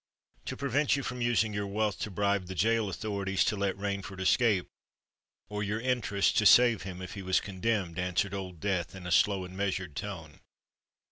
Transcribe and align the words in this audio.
"To 0.45 0.57
prevent 0.57 0.95
you 0.95 1.03
from 1.03 1.21
using 1.21 1.53
your 1.53 1.67
wealth 1.67 1.99
to 1.99 2.09
bribe 2.09 2.47
the 2.47 2.55
gaol 2.55 2.89
authorities 2.89 3.45
to 3.45 3.55
let 3.55 3.77
Rainford 3.77 4.19
escape, 4.19 4.67
or 5.47 5.61
your 5.61 5.79
interest 5.79 6.35
to 6.39 6.45
save 6.47 6.81
him 6.81 7.03
if 7.03 7.13
he 7.13 7.21
was 7.21 7.39
condemned," 7.39 7.99
answered 7.99 8.33
Old 8.33 8.59
Death, 8.59 8.95
in 8.95 9.05
a 9.05 9.11
slow 9.11 9.45
and 9.45 9.55
measured 9.55 9.95
tone. 9.95 10.39